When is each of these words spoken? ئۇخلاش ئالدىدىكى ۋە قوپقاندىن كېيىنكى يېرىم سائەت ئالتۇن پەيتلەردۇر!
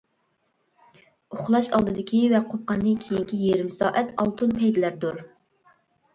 ئۇخلاش 1.35 1.69
ئالدىدىكى 1.79 2.21
ۋە 2.31 2.41
قوپقاندىن 2.55 2.97
كېيىنكى 3.05 3.41
يېرىم 3.43 3.71
سائەت 3.83 4.11
ئالتۇن 4.19 4.59
پەيتلەردۇر! 4.59 5.23